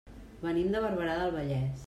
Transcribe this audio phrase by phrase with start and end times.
[0.45, 1.79] Venim de Barberà del Vallès.